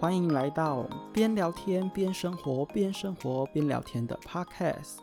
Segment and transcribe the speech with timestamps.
[0.00, 4.96] 欢迎来到边聊天边生活边生活边聊天的 Podcast。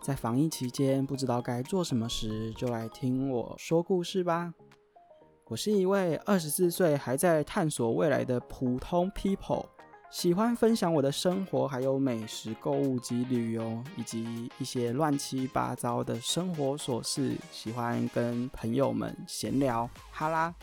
[0.00, 4.54] 在防疫期间，不知道该做什么时，就来听我说故事吧。
[5.46, 9.66] 我是一位二十四岁还在探索未来的普通 people，
[10.08, 17.36] 喜欢分享我的生活，还有美食、购物及旅游，以及一些乱七八糟的生活琐事。
[17.50, 20.54] 喜欢跟朋友们闲聊，哈啦。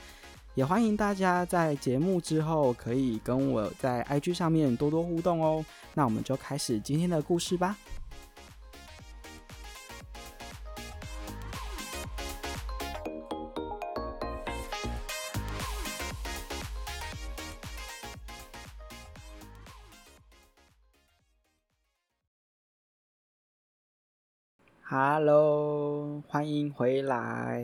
[0.56, 5.64] 也欢迎大家在节目之后可以跟我在 IG 上面多多互动哦。
[5.94, 7.78] 那我们就开始今天的故事吧。
[24.88, 27.62] Hello，欢迎回来。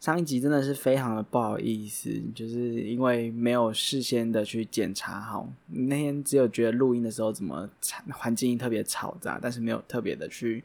[0.00, 7.68] 上一集真的是非常的不好意思，就是因为没有事先的去检查好，那天只有觉得录音的时候怎么
[8.10, 10.64] 环境特别嘈杂，但是没有特别的去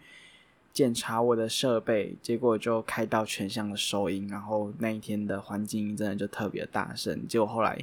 [0.72, 7.78] 检查我的设备，结果就开到全向的收音，然后那一天的环境音真的就特别大声，结果后来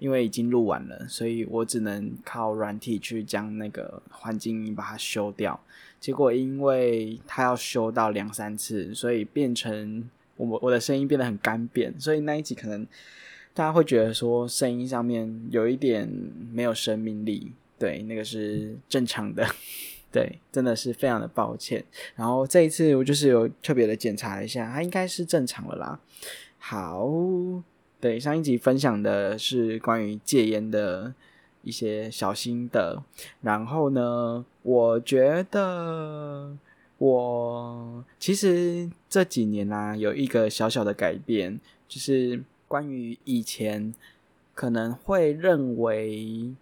[0.00, 5.60] 因为已经录完了，所以我只能靠软体去将那个环境音把它修掉，
[6.00, 10.10] 结果因为它要修到两三次，所以变成。
[10.36, 12.86] 我我的声音变得很干瘪，所以那一集可能
[13.54, 16.06] 大家会觉得说声音上面有一点
[16.52, 19.46] 没有生命力，对，那个是正常的，
[20.12, 21.82] 对，真的是非常的抱歉。
[22.14, 25.98] 然后这一次我就是有特别的检查一下，它应该是正常了啦。
[26.58, 27.08] 好，
[28.00, 31.14] 对，上一集分享的是关于戒烟的
[31.62, 33.02] 一些小心得，
[33.40, 36.56] 然后呢，我觉得。
[36.98, 43.94] 我其实这几年啦，有一个小小的改变，就是关于以前
[44.54, 46.54] 可能会认为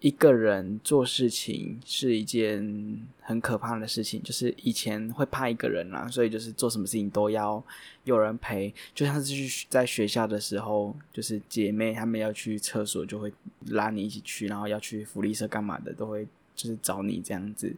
[0.00, 7.62] 一个人做事情是一件很可怕的事情，就是以前会怕一个人啦，所以就是做什么事情都要
[8.02, 13.32] 有人陪，就像是去在学校的时候，就是姐妹她们要去厕所就会
[13.66, 16.26] 拉你一起去，然后要去福利社干嘛的都会
[16.56, 17.72] 就是找你这样子，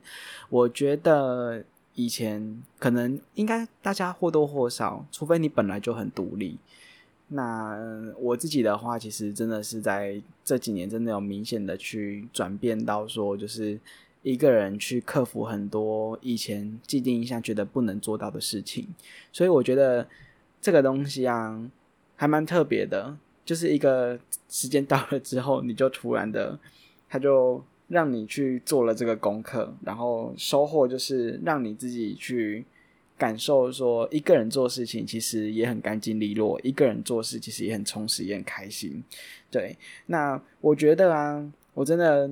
[0.48, 1.62] 我觉得。
[1.94, 6.58] 以前可能应该大家或多或少，除非你本来就很独立。
[7.28, 7.76] 那
[8.18, 13.78] 我自己的话，其实真的是在这几年真的有明显的去转变到说，就是
[14.22, 18.88] 一个人去克服很多以前既定印象觉得不能做到的事情。
[19.32, 20.06] 所以我觉得
[20.60, 21.70] 这个东西啊，
[22.16, 24.18] 还蛮特别的，就是一个
[24.48, 26.58] 时间到了之后，你就突然的，
[27.08, 27.62] 他就。
[27.90, 32.64] 让你去做了这个功课，然后收获就是让你自己去
[33.18, 39.02] 感受，说一个人做事情其实也很干净利落，一个人做事其实也很充实，也很开心。
[39.50, 42.30] 对，那我觉得啊，我真的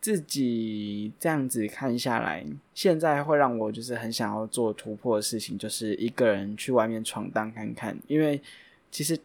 [0.00, 2.44] 自己这样子看下来，
[2.74, 7.96] 现在会让我就是很想要做突破的事情，就是一个人去外面闯荡看看。
[8.08, 8.42] 因为
[8.90, 9.16] 其实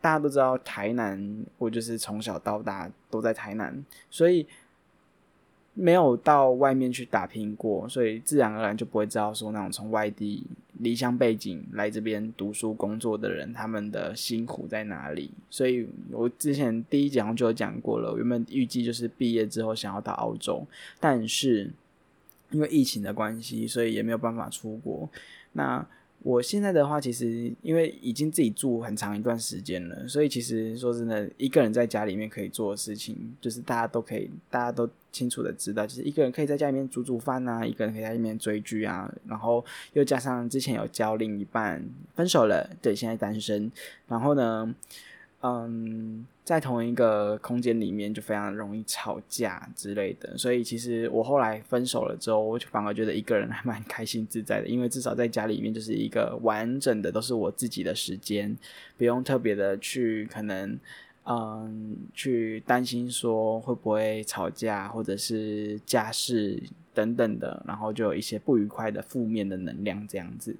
[0.00, 4.46] 大家都知道，台南我就是从小到大都在台南，所以。
[5.74, 10.44] 没有到外面去打拼过，所以自然而然就不会知道说那种从外地
[10.78, 15.30] 离乡背景来这边读书工作的人，他们的辛苦在哪里。
[15.48, 20.66] 所以我之前第一讲就讲过了，原本预计就是毕业之后想要到澳洲，
[20.98, 21.70] 但是
[22.50, 25.08] 因为疫情的关系，所以也没有办法出国。
[25.52, 25.86] 那
[26.22, 39.64] 我现在的话，其实因为已经自己住很长一段时间了，所以其实说真的，一个人在家里面可以做的事情，就是大家都可以，大家都清楚的知道，就是一个人可以在家里面煮煮饭啊，一个人可以在里面追剧啊，然后
[39.94, 41.82] 又加上之前有交另一半，
[42.14, 43.72] 分手了，对，现在单身，
[44.06, 44.74] 然后呢？
[45.42, 58.54] 嗯，在同一个空间里面就非常容易吵架之类的，所以其实我后来分手了之后，我就反而觉得一个人还蛮开心自在的，因为至少在家里面就是一个完整的都是我自己的时间，
[58.98, 60.78] 不用特别的去可能
[61.24, 70.54] 嗯去担心说会不会吵架或者是家事等等的，然后就有一些不愉快的负面的能量这样子，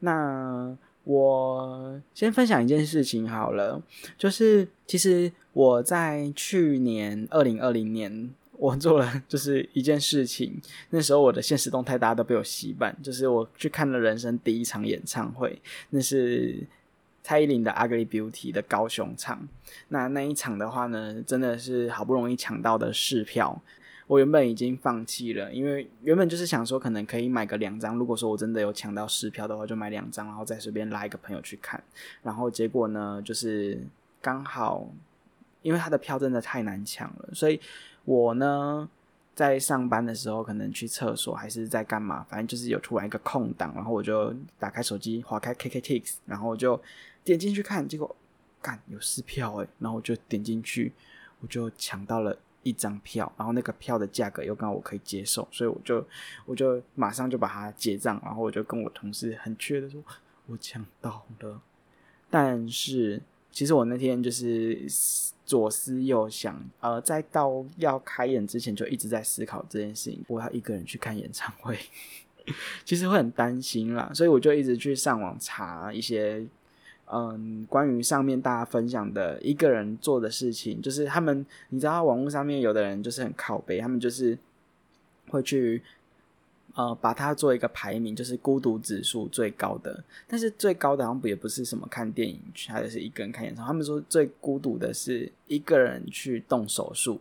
[0.00, 0.76] 那。
[1.04, 3.80] 我先分享一件事情好了，
[4.16, 10.60] 就是其实我在去年二零二零年，我做了 就是一件事情。
[10.90, 15.60] 那时候我的现实动态大家都被我洗版，就是我去看了人生第一场演唱会，
[15.90, 16.66] 那是
[17.22, 19.46] 蔡依林的《Ugly Beauty》的高雄场。
[19.88, 23.60] 那那一场的话呢，真的是好不容易抢到的试票。
[24.06, 27.96] 我原本已经放弃了，因为原本就是想说，可能可以买个两张。
[27.96, 31.82] 如果说我真的有抢到十票的话，就买两张，然后再随便拉一个朋友去看。
[32.22, 33.80] 然后结果呢，就是
[34.20, 34.86] 刚好
[35.62, 37.58] 因为他的票真的太难抢了，所以
[38.04, 38.88] 我呢
[39.34, 46.78] 在上班的时候可能去厕所还是在干嘛，反正就是有突然一个空档，然后我就打开手机，划开 KKTix，然后我就
[47.24, 48.14] 点进去看，结果
[48.60, 50.92] 干有试票诶，然后我就点进去，
[51.40, 56.04] 我就抢到了一张票，然后那个票的价格又刚好我可以接受，所以我就
[56.44, 60.02] 我就马上就把它结账，然后我就跟我同事很缺的说，
[60.46, 61.60] 我抢到了，
[62.28, 63.22] 但是。
[63.54, 64.84] 其实我那天就是
[65.46, 70.24] 左思右想，呃，在到要开演之前就一直在思考这件事情。
[70.26, 71.78] 我要一个人去看演唱会，
[72.84, 76.44] 其实会很担心啦，所以我就一直去上网查一些，
[77.12, 84.38] 嗯，关于上面大家分享的一个人做的事情，就是他们，你知道，网络上面有的人就是很靠背，他们就是
[85.28, 85.82] 会去。
[86.76, 90.02] 呃，把它做一个排名，就是孤独指数最高的。
[90.26, 93.68] 但是最高的好像不也不是什么看电影，还是一个人看演唱会。
[93.68, 97.20] 他们说最孤独的是一个人去动手术。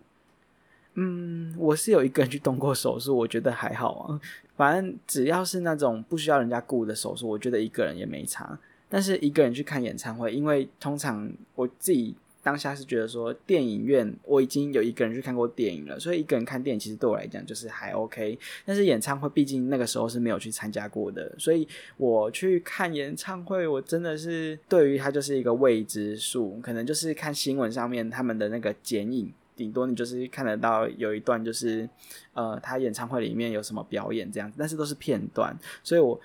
[0.96, 4.20] 嗯，我是有一个人去动过手术，我觉得还好啊。
[4.56, 8.58] 反正只要是那种不需要人家顾的手术，我觉得一个人也没差。
[8.94, 12.16] 但是一个人去看演唱会，因为通常我自己。
[12.46, 18.38] 当下是觉得说电影院我已经有一个人去看过电影了，所以一个人看电影其实对我来讲就是还 OK。
[18.66, 31.88] 但是演唱会毕竟那个时候是没有去参加过的，所以我去看演唱会，我真的是对于它就是一个未知数，可能就是看新闻上面他们的那个剪影，顶多你就是看得到有一段就是
[32.34, 35.58] 呃他演唱会里面有什么表演这样子，但是都是片段。
[35.82, 36.20] 所以我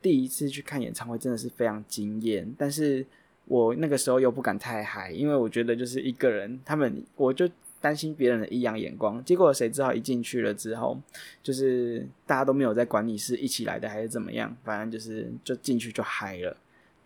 [0.00, 3.06] 第一次去看演唱会真的是非常惊艳，但是。
[3.50, 7.48] 我那个时候又不敢太嗨，因为我觉得就是一个人，他们我就
[7.80, 9.24] 担心别人的异样眼光。
[9.24, 11.00] 结果谁知道一进去了之后，
[11.42, 16.54] 就是大家都没有在管你是一起来的还是怎么样，反正就是就进去就嗨了。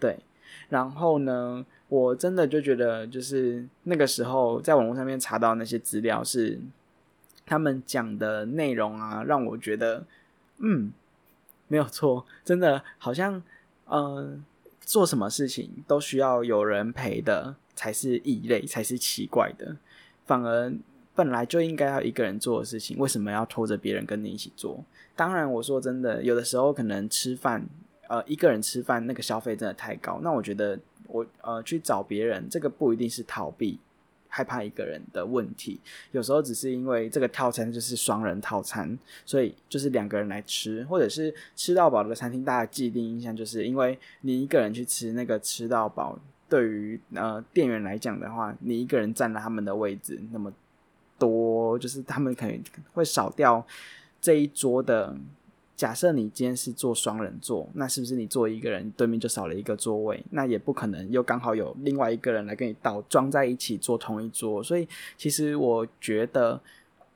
[0.01, 0.19] 对，
[0.69, 6.59] 然后呢，我真的就觉得就是那个时候在网络上面查到那些资料是
[7.47, 10.05] 他们讲的内容啊，让我觉得
[10.59, 10.93] 嗯
[11.73, 13.43] 没有错，真的好像
[13.87, 14.45] 嗯。
[14.85, 19.77] 做什么事情都需要有人陪的，才是异类，才是奇怪的。
[20.27, 20.73] 反而
[21.15, 24.85] 本来就应该要一个人做的事情，为什么要拖着别人跟你一起做？
[25.15, 27.65] 当然，我说真的，有的时候可能吃饭，
[28.09, 30.19] 呃，一个人吃饭那个消费真的太高。
[30.21, 30.77] 那我觉得
[31.07, 33.79] 我呃去找别人，这个不一定是逃避。
[34.35, 35.79] 害怕一个人的问题，
[36.13, 46.19] 有时候只是因为这个套餐就是双人套餐，所以就是两个人来吃，或者是吃到饱的餐厅，大家既定印象就是因为你一个人去吃那个吃到饱，
[46.49, 50.51] 对于呃店员来讲的话，你一个人占了他们的位置那么
[51.19, 52.59] 多，就是他们可能
[52.95, 53.63] 会少掉
[54.19, 55.15] 这一桌的。
[55.83, 60.25] 假设你今天是坐双人座，那是不是你坐一个人对面就少了一个座位？
[60.31, 64.63] 那也不可能又刚好有另外一个人来跟你倒装在一起坐同一桌。
[64.63, 64.87] 所以
[65.17, 66.61] 其实我觉得，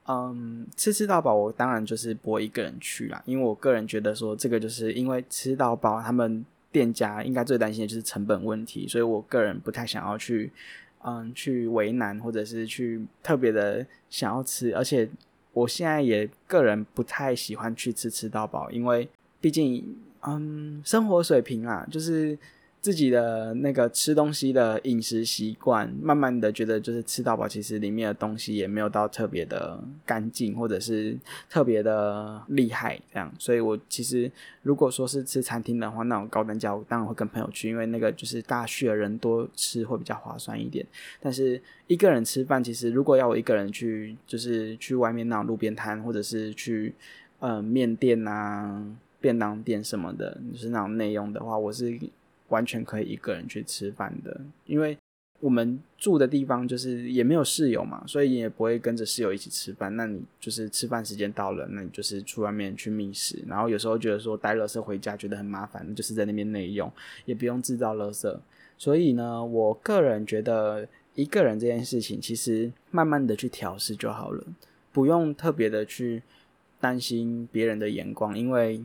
[0.09, 10.51] 嗯，吃吃到饱，我当然就是不会一个人去啦，因为我个人觉得说这个就是因为吃到饱，他们店家应该最担心的就是成本问题，所以我个人不太想要去，
[11.05, 15.09] 嗯，去为难或者是去特别的想要吃，而且。
[15.56, 19.08] 我现在也个人不太喜欢去吃吃到饱，因为
[19.41, 22.38] 毕竟，嗯，生活水平啊，就是。
[22.87, 31.19] 自己的那个吃东西的饮食习惯，慢慢的觉得就是吃到饱，其实里面的东西也没有到特别的干净，或者是
[31.50, 33.35] 特别的厉害这样。
[33.40, 34.31] 所以我其实
[34.62, 40.87] 如果说是吃餐厅的话，那种高单价，我当然会跟朋友去，因为那个就是大去的人多吃会比较划算一点。
[41.21, 46.95] 但是一个人吃饭，其实如果要我一个人去，就是去外面那种路边摊，或者是去
[47.40, 48.81] 呃面店啊、
[49.21, 51.99] 便当店什么的，就是那种内用的话，我是。
[52.49, 54.97] 完全可以一个人去吃饭的，因为
[55.41, 59.95] 我们住的地方就是也没有室友嘛，所以也不会跟着室友一起吃饭。
[59.97, 63.45] 那你就是吃饭时间到了，那你就是出外面去觅食。
[63.47, 66.91] 然后有时候觉得说带垃圾回家觉得很麻烦，就是在那边内用，
[67.26, 68.35] 也不用制造垃圾。
[68.79, 74.45] 所以呢，我个人觉得一个人这件事情，其实慢慢的去调试就好了，
[74.93, 76.23] 不用特别的去
[76.81, 78.81] 担心别人的眼光，因为。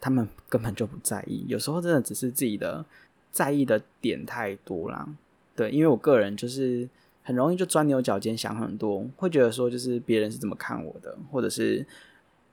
[0.00, 2.84] 他们根本就不在意，有时候真的只是自己的
[3.30, 5.08] 在意的点太多啦。
[5.54, 6.88] 对，因为我个人就是
[7.22, 11.84] 很容易就钻牛角尖，想很多，会觉得说就是别人是怎么看我的，或者是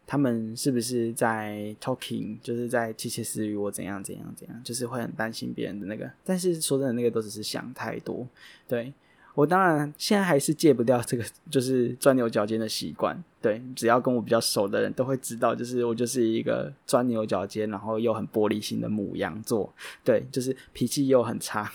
[0.07, 6.09] 他们是不是在 talking，就是在窃窃私语我怎样怎样怎样，就是会很担心别人的那个。
[6.23, 8.27] 但是说真的，那个都只是想太多。
[8.67, 8.93] 对
[9.35, 13.21] 我当然现在还是戒不掉这个就是钻牛角尖的习惯。
[13.41, 19.73] 对，只要跟我比较熟的人都会知道，就是我就是一个钻牛角尖，然后又很玻璃心的母羊座。
[20.03, 21.69] 对，就是脾气又很差。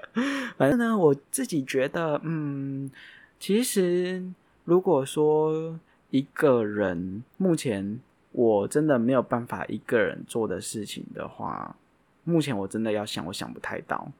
[0.56, 2.90] 反正呢，我自己觉得，嗯，
[3.38, 4.24] 其实
[4.64, 5.78] 如果说
[6.10, 8.00] 一个人目前
[8.32, 11.76] 我真的没有办法一个人做的事情的话，
[12.24, 14.10] 目前我真的要想，我想不太到。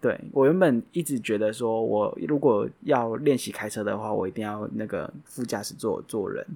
[0.00, 6.46] 对我原本一直觉得说，我如果要练习开车的话，我一定要那个副驾驶座坐人。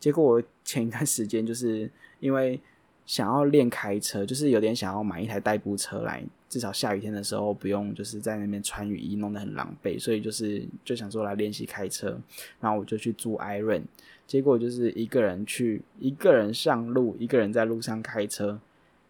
[0.00, 1.90] 结果我前一段时间就是
[2.20, 2.60] 因为
[3.06, 12.18] 想要练开车，就是有点想要买一台代步车来，至少下雨天的时候不用就是在那边穿雨衣弄得很狼狈，所以就是就想说来练习开车。
[12.60, 13.82] 然后我就去租 Iron，
[14.26, 18.60] 结果就是一个人去，一个人上路，一个人在路上开车。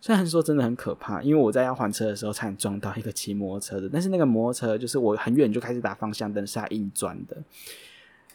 [0.00, 7.36] 虽然说真的很可怕，因为我在要还车的时候差点撞到一个骑摩托车的，但是那个摩托车就是我很远就开始打方向灯，是他硬钻的。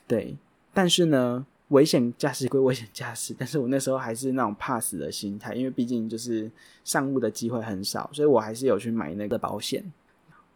[0.06, 0.36] 对，
[0.74, 6.52] 但是呢，危险驾驶归危险驾驶，但是我那时候还是那种怕死的心态，因为毕竟就是
[6.84, 9.90] 上路的机会很少，所以我还是有去买那个保险。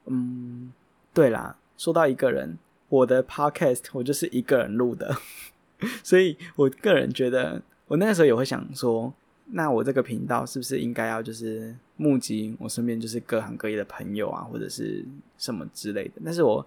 [0.08, 0.74] 嗯，
[1.14, 2.58] 对啦，说到一个人，
[2.90, 5.16] 我的 podcast 我就是一个人录的，
[6.04, 9.14] 所以我个人觉得，我那个时候也会想说。
[9.50, 15.06] 那我这个频道是不是应该要就是募集我身边就是各行各业的朋友啊，或者是
[15.38, 16.22] 什么之类的？
[16.26, 16.66] 但是我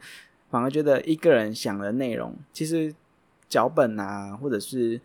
[0.48, 2.94] 反而觉得一个人想的内容，其实
[3.48, 5.00] 脚本啊，或者是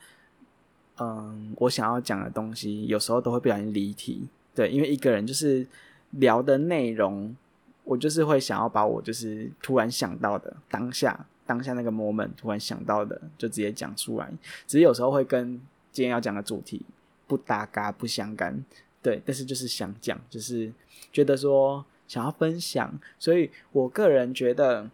[0.98, 4.28] 嗯，我想要讲的东西，有时候都会不小心离题。
[4.54, 5.68] 对，因为一个人就是
[6.12, 7.36] 聊的内容，
[7.84, 14.32] 我就是会想要把我就是突然想到的当下当下那个 moment 突然想到的，就直接讲出来。
[14.66, 15.60] 只是有时候会跟
[15.92, 16.86] 今天要讲的主题。
[17.28, 18.64] 不搭嘎不相干，
[19.02, 20.72] 对，但是就是想讲，就是
[21.12, 24.90] 觉得说想要分享，所以我个人觉得，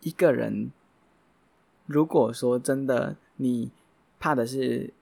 [0.00, 0.70] 一个人
[1.86, 3.70] 如果说真的你
[4.18, 4.92] 怕的是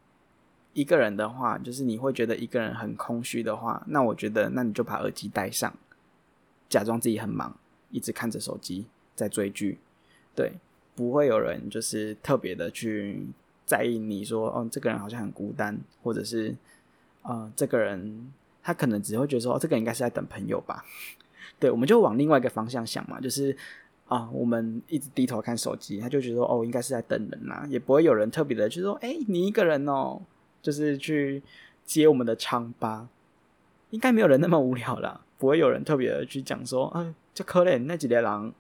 [0.74, 5.72] 一个人的话，就是你会觉得一个人很空虚的话，那我觉得那你就把耳机戴上，
[6.68, 7.56] 假装自己很忙，
[7.90, 9.78] 一直看着手机在追剧，
[10.34, 10.52] 对，
[10.94, 13.26] 不会有人就是特别的去。
[13.64, 16.54] 在意你说哦，这个人好像很孤单，或者是
[17.22, 20.84] 呃，这个人他可能只会觉得说，哦，这个应该是在等朋友吧？
[21.58, 23.56] 对，我们就往另外一个方向想嘛，就是
[24.08, 30.20] 啊，我们一直低头看手机，他就觉得说哦，应该是在等人呐，也不会有人特别的就说，哎，你一个人哦，
[30.60, 31.42] 就是去
[31.84, 33.08] 接我们的疮疤，
[33.90, 38.52] 应该没有人那么无聊了，不会有人特别的去讲说，啊，就可怜那几条狼，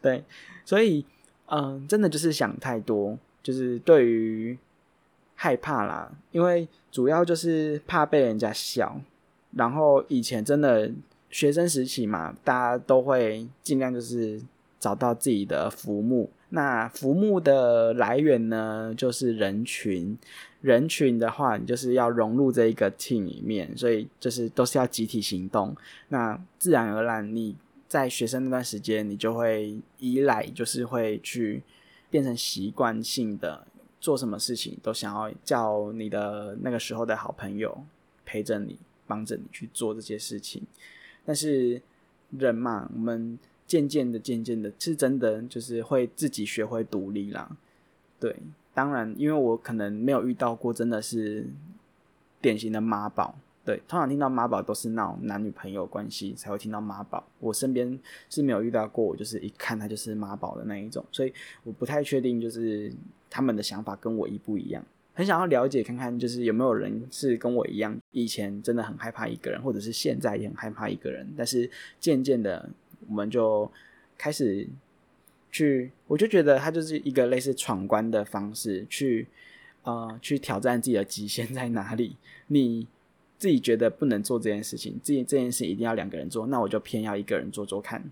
[0.00, 0.24] 对，
[0.64, 1.04] 所以
[1.46, 3.18] 嗯，真的就是想太多。
[3.46, 4.58] 就是对于
[5.36, 9.00] 害怕啦，因为主要就是怕被人家笑。
[9.52, 10.90] 然后以前真的
[11.30, 14.42] 学生时期嘛，大家都会尽量就是
[14.80, 16.28] 找到自己的浮木。
[16.48, 20.18] 那浮木的来源呢，就是人群。
[20.60, 25.76] 人群的话，你就是要融入这一个 team 里面，所以就是都是要集体行动。
[26.08, 27.54] 那自然而然，你
[27.86, 31.62] 在学生那段时间，你就会依赖，就是会去。
[32.10, 33.66] 变成习惯性的
[34.00, 37.84] 做什么事情都想要叫你的那个时候的好朋友
[38.24, 40.62] 陪着你，帮着你去做这些事情。
[41.24, 41.80] 但是
[42.30, 47.56] 人嘛，我们渐渐的、渐渐的，是真的就是会自己学会独立啦。
[48.20, 48.36] 对，
[48.72, 51.46] 当然，因为我可能没有遇到过真的是
[52.40, 53.34] 典型的妈宝。
[53.66, 57.98] 对，通常听到妈宝都是那种男女朋友关系才会听到妈宝，我身边
[58.30, 62.92] 是没有遇到过，我就是一看他就是妈宝的那一种，所以我不太确定就是
[63.28, 64.80] 他们的想法跟我一不一样，
[65.14, 71.68] 很想要了解看看，就是有没有人是跟我一样，以前真的很害怕一个人，或者是现在也很害怕一个人，但是
[71.98, 72.70] 渐渐的
[73.08, 73.68] 我们就
[74.16, 74.64] 开始
[75.50, 79.26] 去，我就觉得他就是一个类似闯关的方式，去
[79.82, 82.86] 呃去挑战自己的极限在哪里，你。
[83.38, 88.02] 自己觉得不能做这件事情，这这件事一定要两个人做，那我就偏要一个人做做看。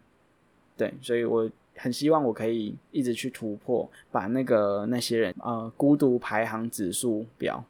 [0.77, 7.65] 对，所以我很希望我可以一直去突破，把那个那些人呃孤独排行指数表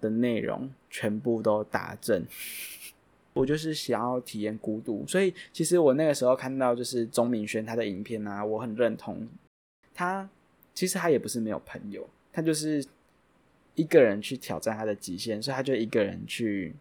[0.00, 2.24] 的内容全部都打正。
[3.34, 9.26] 我就是想要体验孤独，所以其实我那个时候看到就是钟明轩他的影片啊，我很认同
[9.92, 10.28] 他。
[10.74, 12.84] 其实他也不是没有朋友，他就是。
[13.76, 16.74] 一个人去挑战他的极限，所以他就一个人去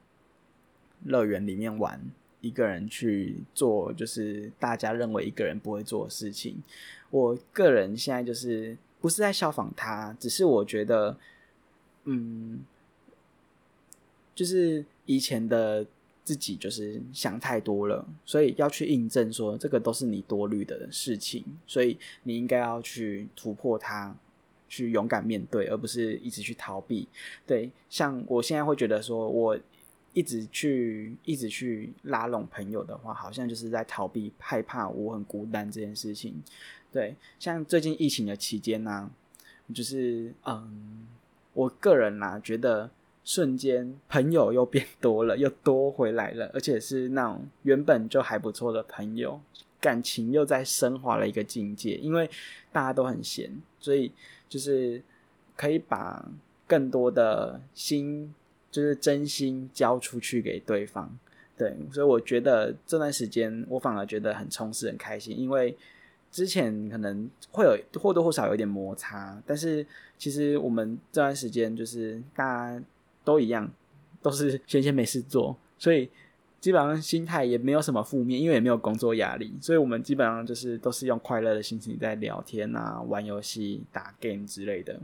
[1.03, 2.01] 乐园里面玩，
[2.41, 6.63] 一个人去做，就是大家认为一个人不会做的事情。
[7.11, 11.17] 我个人现在就是不是在效仿他，只是我觉得，
[12.05, 12.61] 嗯，
[14.33, 15.85] 就是以前的
[16.23, 24.15] 自己就是想太多了，所以要去印证说这个都是你多虑的事情，所以你应该要去突破它。
[24.75, 27.07] 去勇敢面对，而不是一直去逃避。
[27.45, 29.57] 对，像我现在会觉得说，我
[30.13, 36.41] 一直去一直去拉拢朋友的话，好像就是在逃避害怕我很孤单这件事情。
[36.91, 39.09] 对，像最近疫情的期间呢，
[39.73, 41.07] 就是嗯，
[41.53, 42.89] 我个人啦觉得。
[43.27, 49.41] 瞬间，朋友又变多了，又多回来了，而且是那种原本就还不错的朋友，
[49.81, 51.95] 感情又在升华了一个境界。
[51.95, 52.29] 因为
[52.71, 54.11] 大家都很闲，所以
[54.55, 55.01] 就是
[55.57, 56.25] 可以把
[56.65, 58.33] 更多的心，
[58.71, 61.17] 就是真心交出去给对方。
[61.57, 65.77] 对，所以我觉得这段时间我反而觉得很充实、很开心，因为
[66.31, 69.85] 之前可能会有或多或少有点摩擦，但是
[70.17, 72.81] 其实我们这段时间就是大家。
[73.25, 73.67] 都一样，
[74.21, 76.07] 都是闲闲没事做，所以
[76.65, 84.99] 基本上心态也没有什么负面，因为也没有工作压力，所以我们基本上就是都是用快乐的心情在聊天啊、玩游戏、打 game 之类的。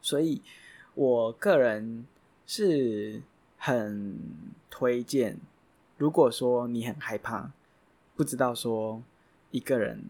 [0.00, 0.40] 所以
[0.94, 2.06] 我个人
[2.46, 3.20] 是
[3.58, 4.16] 很
[4.70, 5.36] 推荐，
[5.98, 7.50] 如果说你很害怕，
[8.14, 9.02] 不知道说
[9.50, 10.04] 一个人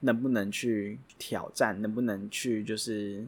[0.00, 3.24] 能不能去挑战，能不能去就是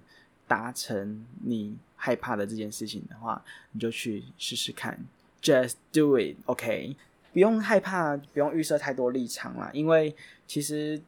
[0.49, 1.77] 达成你。
[1.97, 5.01] 害怕的这件事情的话，你就去试试看
[5.45, 6.97] ，just do it，OK，
[7.35, 10.99] 不用害怕，不用预设太多立场啦，因为其实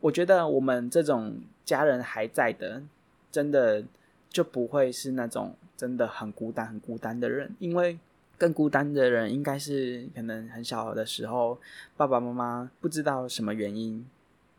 [0.00, 2.82] 我觉得我们这种家人还在的，
[3.30, 3.84] 真的
[4.30, 7.98] 就不会是那种真的很孤单、很孤单的人，因为
[8.38, 11.60] 更孤单的人应该是可能很小的时候，
[11.96, 14.04] 爸爸妈妈不知道什么原因，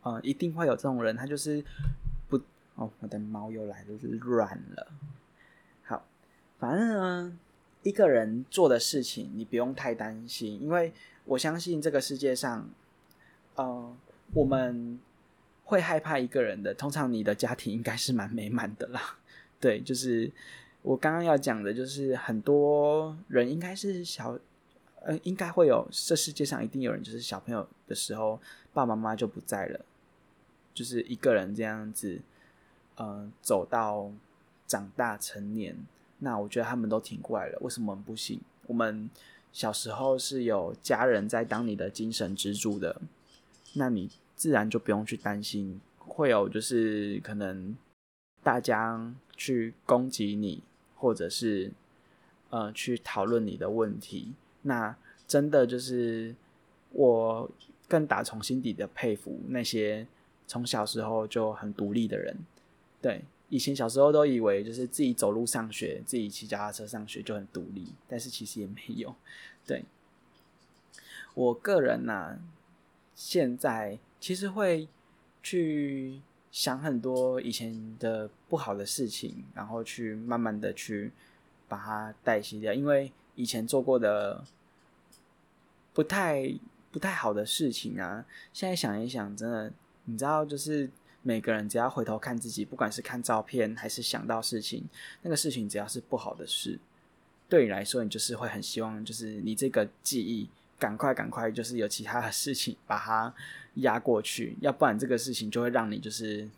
[0.04, 1.64] 嗯，一定会有这种人，他就是
[2.30, 2.38] 不，
[2.76, 4.88] 哦，我的猫又来了，就是软了。
[5.84, 6.06] 好
[6.60, 7.38] 反正呢，
[7.84, 10.94] 一个人做的事情，你不用太担心，因为
[11.26, 12.70] 我相信这个世界上，
[13.56, 13.96] 呃，
[14.34, 14.98] 我们
[15.66, 16.74] 会害怕一个人的。
[16.74, 19.18] 通常你的家庭应该是蛮美满的啦。
[19.60, 20.32] 对，就是
[20.82, 24.40] 我刚刚要讲的，就是很多人应该是小，
[25.02, 28.40] 呃，应该会有这世界上一定有人，就是小朋友的时候，
[28.74, 29.86] 爸爸妈妈就不在了，
[30.74, 32.22] 就是一个人这样子，
[32.96, 34.10] 呃，走到
[34.66, 35.76] 长大成年。
[36.24, 38.40] 那我觉得他们都挺怪了，为什么我们不行？
[38.66, 39.10] 我们
[39.52, 43.02] 小时候是有家人在当你的精神支柱的，
[43.74, 47.76] 那你自然就不用去担心会有就是可能
[48.42, 50.64] 大家去攻击你，
[50.96, 51.72] 或者是
[52.50, 54.32] 呃去讨论你的问题。
[54.62, 54.96] 那
[55.28, 56.34] 真的就是
[56.92, 57.52] 我
[57.90, 60.08] 更打从心底的佩服那些
[60.48, 62.38] 从小时候就很独立的人，
[63.02, 63.24] 对。
[63.54, 69.14] 以前小时候都以为就是自己走路上学，自己骑脚踏车上学就很独立，但是其实也没有。
[69.64, 69.86] 对，
[71.36, 72.40] 我个人呢，
[73.14, 74.88] 现在其实会
[75.44, 76.20] 去
[76.52, 81.12] 想很多以前的不好的事情，然后去慢慢的去
[81.68, 84.44] 把它代谢掉，因为以前做过的
[85.94, 86.52] 不太
[86.92, 89.72] 不太好的事情啊，现在想一想，真的，
[90.06, 90.90] 你知道就是。
[91.26, 94.84] 每个人只要回头看自己，不管是看照片还是想到事情，
[95.22, 96.78] 那个事情只要是不好的事，
[97.48, 103.34] 对你来说，你就是会很希望，就是你这个记忆赶快赶快，就是有其他的事情把它
[103.76, 106.50] 压过去，要不然这个事情就会让你就是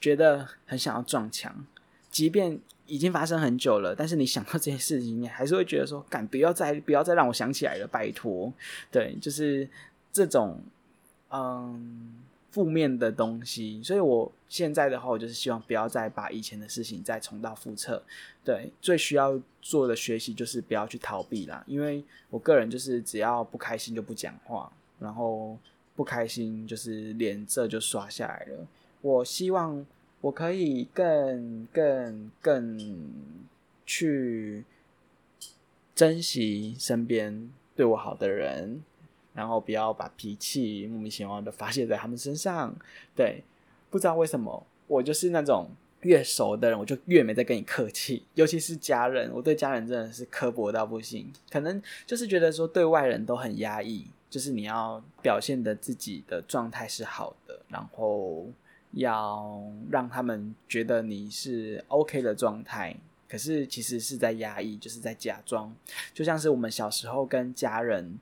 [0.00, 1.66] 觉得很想要撞墙。
[2.10, 8.50] 即便已经发生很久了，但是你想到这件事情，你还是会觉得说，敢不要再不要再让我想起来了，拜托。
[8.90, 9.68] 对，就是
[10.10, 10.62] 这种，
[11.28, 12.14] 嗯。
[12.50, 18.02] 负面的东西，所以我现在的话，我就是希望不要再把以前的事情再重蹈覆辙。
[18.44, 21.62] 对，最需要做的学习就是不要去逃避啦。
[21.66, 25.56] 因为我个人就是只要不开心就不讲话，然后
[25.94, 28.66] 不开心就是脸色就刷下来了。
[29.00, 29.86] 我希望
[30.20, 33.12] 我可以更更更
[33.86, 34.64] 去
[35.94, 38.82] 珍惜身边对我好的人。
[39.32, 42.74] 然后不要把脾气莫名其妙的发泄在他们身上，
[43.14, 43.42] 对，
[43.88, 45.68] 不知道为什么我就是那种
[46.00, 58.48] 越熟的人，我就越没在跟你客气， 尤其是家人，我对家人真的是刻薄到不行，可能就是觉得说对外人都很压抑，就是你要表现的自己的状态是好的，然后
[58.92, 62.96] 要让他们觉得你是 OK 的状态，
[63.28, 65.72] 可是其实是在压抑，就是在假装，
[66.12, 68.18] 就像是我们小时候跟家人。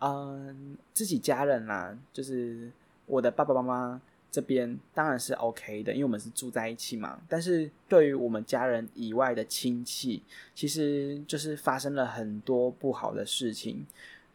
[0.00, 2.70] 嗯，自己家人啦，就是
[3.06, 7.20] 我的爸爸妈妈这边当然是 OK 的，因为我们是住在一起嘛。
[7.28, 10.22] 但是对于我们家人以外的亲戚，
[10.54, 13.86] 其实就是发生了很多不好的事情。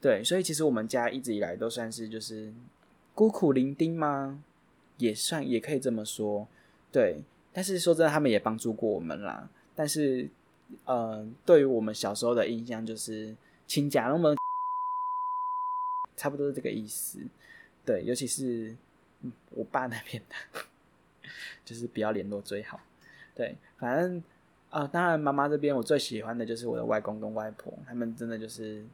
[0.01, 2.51] 对，所以其实我们家一直以来都算是就是
[3.15, 4.43] 孤苦伶仃吗？
[4.97, 6.45] 也算也可以这么说。
[6.91, 7.21] 对，
[7.53, 9.49] 但是说真的，他们也帮助过我们啦。
[9.73, 10.29] 但是，
[10.85, 13.33] 呃，对于我们小时候的印象就是
[13.65, 14.35] 亲家，那么
[16.23, 17.19] 差不多是这个意思。
[17.83, 18.73] 对，尤其是
[19.49, 20.61] 我爸那边的，
[21.65, 22.79] 就是不要联络最好。
[23.35, 24.23] 对，反正
[24.69, 28.85] 啊，当然妈妈这边我最喜欢的就是我的外公跟外婆，他们真的就是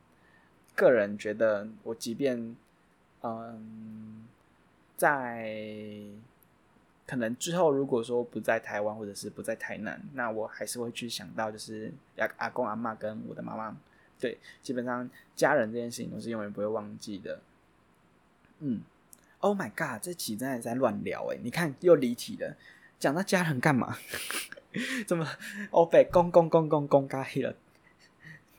[0.76, 2.56] 个人觉得我即便
[3.22, 4.26] 嗯
[4.98, 6.04] 在。
[7.06, 13.76] 可能之后如果说不在台湾或者是不在台南，那我还是会去想到就是阿阿公阿妈跟我的妈妈，
[14.20, 17.40] 对，基本上家人这件事情我是永远不会忘记的。
[18.60, 18.82] 嗯
[19.40, 22.58] ，Oh my god，这期真的在乱聊诶，你看又离题了，
[23.00, 23.98] 讲到家人干嘛？
[25.08, 25.26] 怎么
[25.72, 27.56] 欧北公公公公公咖了？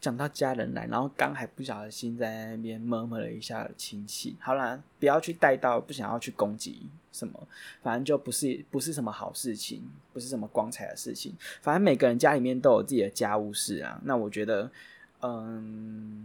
[0.00, 4.34] 讲到家人来，然后刚还不小心在那边摸摸了一下亲戚。
[4.40, 7.46] 好啦，不要去带到，不想要去攻击什么，
[7.82, 11.36] 反正就不是不是什么好事情，不是什么光彩的事情。
[11.60, 14.00] 反正每个人家里面都有自己的家务事啊。
[14.04, 14.72] 那我觉得，
[15.22, 16.24] 嗯，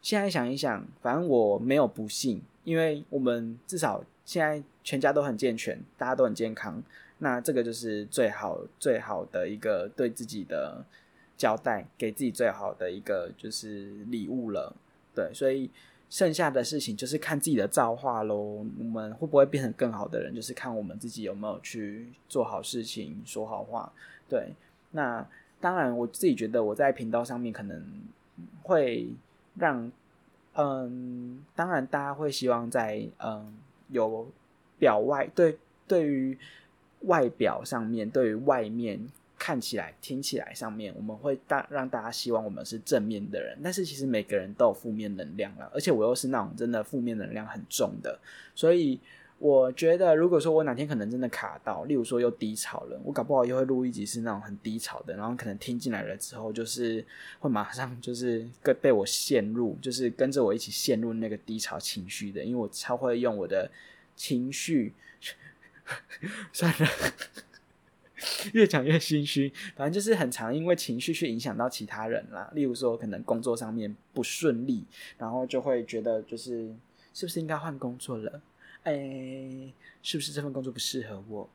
[0.00, 6.82] 现在想一想，反正我没有不幸，因为我们至少现在全家都很健全，大家都很健康。
[7.18, 10.84] 那这个就是最好最好的一个对自己的。
[11.34, 14.72] 交代给自己最好的一个就是礼物了，
[15.12, 15.68] 对，所以
[16.08, 18.64] 剩下的事情就是看自己的造化喽。
[18.78, 23.92] 我们会不会变成更好的人，就是看我们自己有没有去做好事情、说好话。
[24.28, 24.54] 对，
[24.92, 25.26] 那
[25.62, 27.82] 当然我自己觉得我在频道上面可能
[28.62, 29.08] 会
[29.54, 29.90] 让，
[30.56, 33.54] 嗯，当然大家会希望在嗯
[33.88, 34.26] 有
[34.78, 36.36] 表外对对于
[37.02, 39.00] 外表上面对于外面。
[39.38, 48.16] 看起来、听起来上面，我们会大让大家希望我们是正面的人，但是其实每个人都有负面能量了，而且我又是那种真的负面能量很重的，
[48.54, 49.00] 所以
[49.42, 57.04] 我觉得，如果说我哪天可能真的卡到，例如说又低潮了，我搞不好又会录一集是那种很低潮的，然后可能听进来了之后，就是
[57.40, 63.68] 会马上就是跟被我陷入，就是跟着我一起陷入那个低潮情绪的，因为我超会用我的
[64.14, 64.92] 情绪，
[66.52, 66.86] 算了。
[68.52, 72.48] 越讲越心虚，反正就是很常因为情绪去影响到其他人啦。
[72.54, 74.84] 例如说，可能工作上面不顺利，
[75.18, 76.72] 然后就会觉得就是
[77.12, 78.40] 是不是应该换工作了？
[78.84, 81.48] 哎，是不是这份工作不适合我？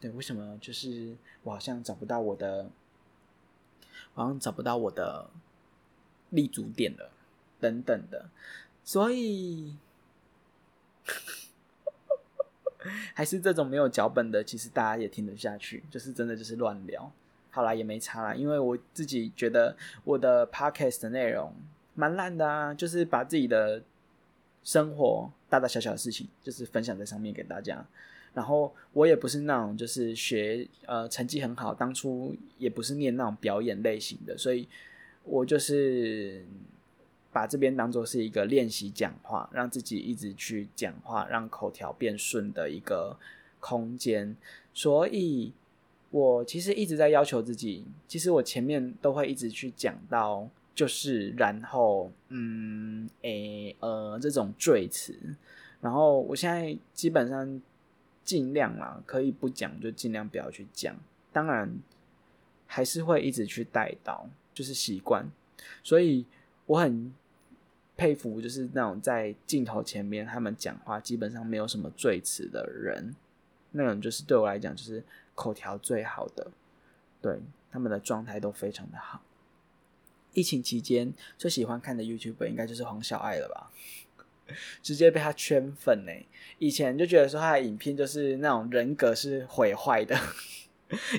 [0.00, 2.70] 对，为什么就是我好像找不到我的，
[4.14, 5.28] 好像找不到我的
[6.30, 7.10] 立足点了，
[7.60, 8.30] 等等的，
[8.84, 9.76] 所以。
[13.14, 17.12] 还是这种没有脚本的，其实大家也听得下去，就是真的就是乱聊。
[17.50, 21.52] 好啦，也没差啦，因为我自己觉得我的 podcast 的内容
[21.94, 23.82] 蛮烂的啊，就是把自己的
[24.70, 27.84] 生活大大小小的事情，就是分享在上面给大家。
[28.32, 34.68] 然后我也不是那种就是学呃成绩很好，当初也不是念那种表演类型的，所以
[35.24, 36.44] 我就是。
[37.32, 43.16] 把这边当做是一个练习讲话，让自己一直去讲话，让口条变顺的一个
[43.60, 44.36] 空间。
[44.74, 45.52] 所以，
[46.10, 47.84] 我其实一直在要求自己。
[48.08, 55.14] 其实我前面都会一直去讲到，就是然后，嗯，诶，呃，这种赘词。
[55.82, 57.60] 然后我现在基本上
[58.24, 60.96] 尽量啦，可以不讲就尽量不要去讲。
[61.30, 61.70] 当然，
[62.66, 65.30] 还是会一直去带到，就是习惯。
[65.82, 66.24] 所以
[66.64, 67.12] 我很。
[67.96, 73.14] 佩服就是那种在镜头前面他们讲话基本上没有什么赘词的人，
[73.72, 76.50] 那种就是对我来讲就是口条最好的，
[77.20, 77.38] 对
[77.70, 79.20] 他们的状态都非常的好。
[80.34, 83.70] 疫情期间最喜欢看的 YouTube 应该就是黄小爱了吧，
[84.82, 86.12] 直接被他圈粉呢。
[86.58, 90.18] 以前就觉得说他的影片就是那种人格是毁坏的，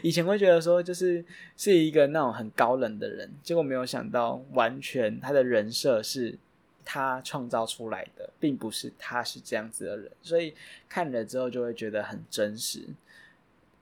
[0.03, 1.23] 以前会觉得说就是
[1.57, 6.37] 是一个那种很高冷的人，结果没有想到完全他的人设是。
[6.83, 10.53] 他创造出来的，并不是他是这样子的人，所以
[10.89, 12.87] 看了之后就会觉得很真实。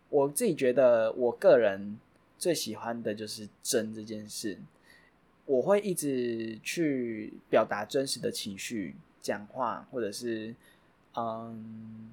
[0.09, 1.97] 我自己觉得，我个人
[2.37, 4.59] 最喜欢的就是真这件事。
[5.49, 10.53] 我会一直去表达真实的情绪，讲话或者是
[11.15, 12.12] 嗯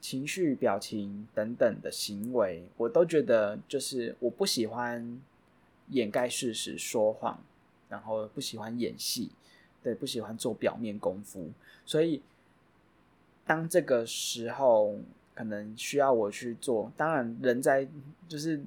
[0.00, 5.20] 情绪、表情等等的行为，我都觉得就是我不喜欢
[5.88, 7.38] 掩盖事实、说谎，
[7.90, 9.30] 然后不喜欢演戏。
[9.82, 11.50] 对，不喜欢做表面功夫，
[11.86, 12.22] 所以
[13.46, 14.98] 当这个时候
[15.34, 17.86] 可能需要我去做，当然人在
[18.28, 18.62] 就是，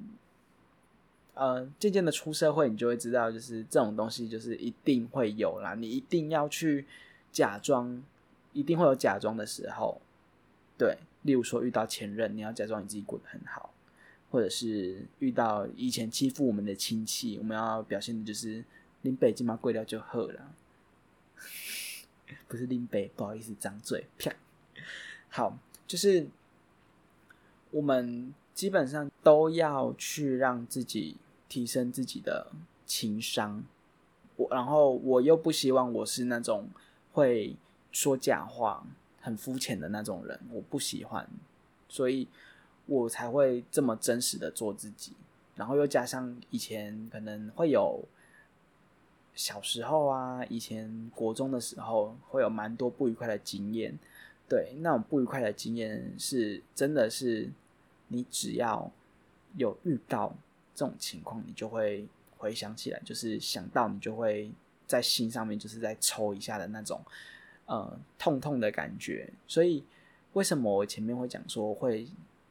[1.34, 6.86] 呃，渐渐的出社会，你就会知道，就是这种东西就是一定会有啦，你一定要去
[7.32, 8.02] 假装，
[8.52, 10.00] 一定会有假装的时候，
[10.78, 13.74] 对，例如说遇到前任，你要假装你自己过得很好，
[14.30, 18.64] 或者是遇到以前欺负我们的亲戚，我们要表现的就是
[19.02, 20.54] 林北金马贵掉就喝了，
[22.46, 24.32] 不是林北，不好意思，张嘴，啪。
[25.28, 26.28] 好，就是
[27.72, 31.16] 我们基本上都要去让自己
[31.54, 32.50] 提升自己的
[32.84, 33.62] 情商。
[34.34, 36.68] 我然后我又不希望我是那种
[37.12, 37.54] 会
[37.92, 38.84] 说假话、
[39.20, 41.24] 很肤浅的那种人，我不喜欢，
[41.88, 42.26] 所以
[42.86, 45.12] 我才会这么真实的做自己。
[45.54, 48.02] 然后又加上以前可能会有
[49.36, 53.96] 小时候啊，以前国中的时候会有蛮多不愉快的经验，
[54.48, 57.48] 对那种不愉快的经验是真的是
[58.08, 58.90] 你只要
[59.56, 60.34] 有遇到
[60.74, 62.06] 这种情况，你就会。
[62.36, 64.50] 回想起来，就是想到你就会
[64.86, 67.00] 在心上面就是在抽一下的那种，
[67.64, 69.32] 呃，痛痛的感觉。
[69.46, 69.82] 所以
[70.34, 72.06] 为什么我前面会讲说会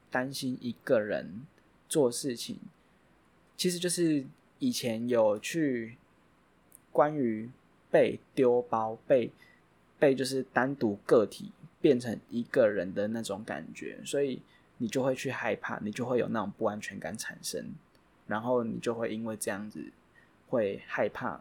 [0.10, 1.46] 担心一个人
[1.88, 2.58] 做事情，
[3.56, 4.26] 其实就是
[4.58, 5.96] 以前有去
[6.92, 7.52] 关于
[7.92, 9.32] 被丢包、被
[10.00, 14.42] 被就是单独个体变成一个人的那种感觉，所以
[14.80, 17.64] 你就会去害怕，你就会有那种不安全感产生。
[18.28, 19.84] 然后你就会因为这样子
[20.50, 21.40] 会害怕，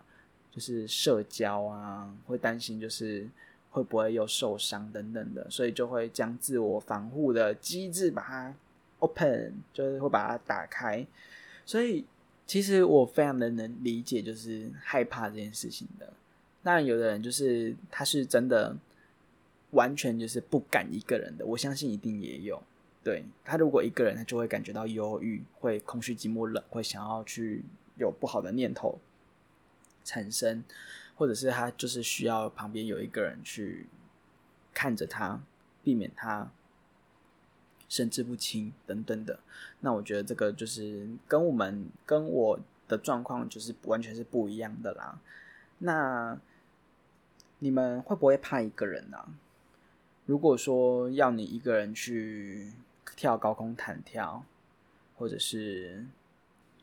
[0.51, 3.29] 就是社交啊，会担心就是
[3.71, 8.55] 会不会又受伤等等的，所以就会将自我防护的机制把它
[8.99, 11.07] open，就是会把它打开。
[11.65, 12.05] 所以
[12.47, 16.13] 其实我非常的能理解，就是害怕这件事情的。
[16.63, 18.77] 那，有的人就是他是真的
[19.71, 22.63] 完全就是不敢一个人的，我相信一定也有。
[23.05, 27.65] 对他，如果一个人，他就会感觉到忧郁，会空虚、寂寞、冷，会想要去
[27.97, 29.01] 有不好的念头
[30.05, 30.63] 产生，
[31.17, 33.87] 或者是他就是需要旁边有一个人去
[34.73, 35.43] 看着他，
[35.83, 36.53] 避免他
[37.89, 39.41] 神志不清等等的。
[39.81, 45.19] 那我觉得这个就是跟我们跟我的状况就是完全是不一样的啦。
[45.79, 46.39] 那
[47.59, 49.27] 你们会不会怕一个人呢？
[50.25, 52.71] 如果说要你一个人去。
[53.17, 54.45] 跳高空弹跳，
[55.17, 56.07] 或者是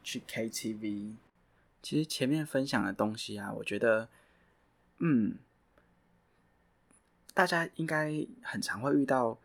[0.03, 1.15] 去 KTV。
[1.81, 4.09] 其实前面分享的东西啊，我觉得，
[4.97, 5.37] 嗯，
[7.33, 9.39] 大家应该很常会遇到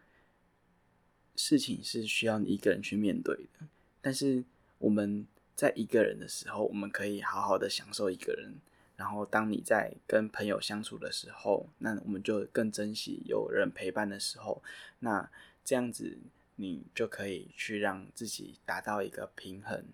[1.36, 3.66] 事情是需要你一个人去面对的。
[4.00, 4.44] 但是
[4.78, 8.54] 我们在一个人的时候，我们可以好好的享受一个人。
[8.96, 14.62] 然后当你在跟朋友相处的时候，那我们就更珍惜有人陪伴的时候。
[14.98, 15.30] 那
[15.64, 16.18] 这样子。
[16.56, 19.84] 你就可以去让自己达到一个平衡，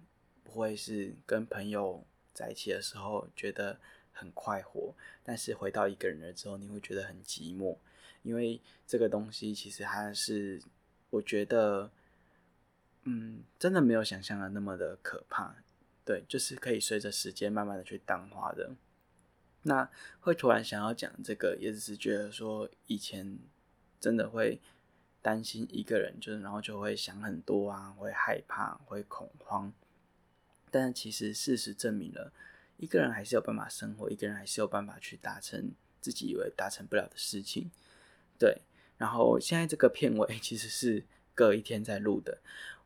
[0.44, 3.80] 不会是跟朋友在一起的时候觉得
[4.12, 4.94] 很快活，
[5.24, 7.78] 但是回到一个人了之后，你会觉得很寂寞。
[8.22, 10.60] 因为这个东西其实它是，
[11.08, 11.90] 我觉得，
[13.04, 15.56] 嗯，真的没有想象的那么的可怕。
[16.04, 18.72] 对，就是可以随着时间慢慢的去淡化的。
[19.62, 19.88] 那
[20.20, 23.38] 会突然想要讲这个，也只是觉得说以前
[23.98, 24.60] 真的会。
[25.22, 29.72] 担心一个人，就是然后就会想很多啊，会害怕，会恐慌。
[30.70, 32.32] 但是其实事实证明了，
[32.78, 37.70] 一个人还是有办法生活，一个人还是有办法去达成自己以为达成不了的事情。
[38.38, 38.62] 对，
[38.96, 41.04] 然后现在这个片尾 其实是
[41.34, 42.38] 隔一天在录的。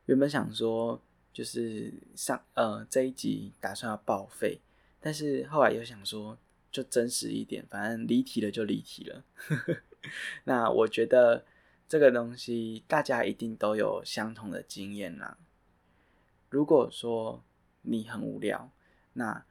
[0.07, 4.59] 原本想说就是上呃这一集打算要报废，
[4.99, 6.37] 但是后来又想说
[6.71, 9.23] 就真实一点，反正离题了就离题了。
[10.43, 11.45] 那我觉得。
[11.87, 15.37] 这个东西大家一定都有相同的经验啦。
[16.49, 17.43] 如果说
[17.83, 18.71] 你很无聊，
[19.13, 19.45] 那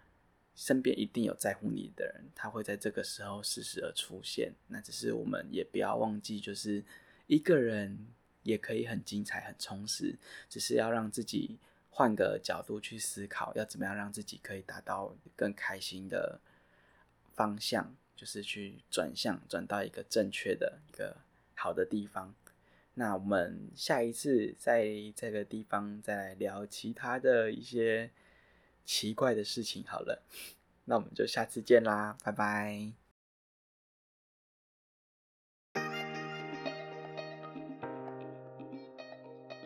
[0.56, 4.52] 身边一定有在乎你的人，他会在这个时候适时的出现。
[4.66, 6.84] 那只是我们也不要忘记，就是
[7.28, 8.08] 一个人
[8.42, 10.18] 也可以很精彩、很充实，
[10.48, 11.58] 只是要让自己
[11.90, 16.40] 换个角度去思考，要怎么样让自己可以达到更开心的
[17.34, 21.18] 方向，就是去转向，转到一个正确的一个。
[21.54, 22.34] 好的地方，
[22.94, 24.86] 那我们下一次在
[25.16, 28.10] 这个地方再来聊其他的一些
[28.84, 30.22] 奇怪的事情好了。
[30.84, 32.92] 那我们就下次见啦，拜拜。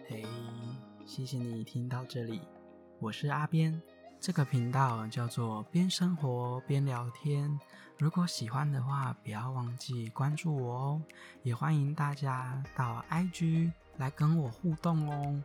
[0.08, 0.24] 嘿，
[1.04, 2.40] 谢谢你听到这里，
[3.00, 3.82] 我是阿边。
[4.20, 7.58] 这个频道叫做边生活边聊天，
[7.98, 11.02] 如果喜欢的话，不要忘记关注我哦。
[11.44, 15.42] 也欢迎大家到 IG 来跟我互动哦。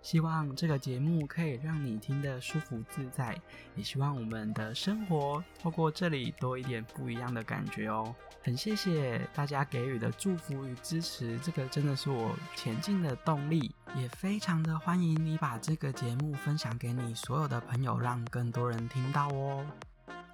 [0.00, 3.36] 希望这个节目可以让你听得舒服自在，
[3.74, 8.14] 也希望我们的生活透过这里多一点不一样的感觉哦。
[8.42, 13.74] 很谢谢大家给予的祝福与支持，这个真的是我前进的动力。
[13.96, 19.66] 也非常的欢迎你把这个节目分享给你所有的朋友，让更多人听到哦。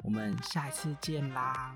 [0.02, 1.74] 我们下一次见啦！